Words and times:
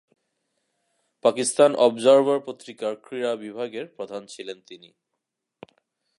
Pakistan 1.25 1.71
observer 1.77 2.39
পত্রিকার 2.39 2.93
ক্রীড়া 2.95 3.33
বিভাগের 3.35 3.85
প্রধান 3.87 4.21
ছিলেন 4.25 4.57
তিনি। 4.67 4.89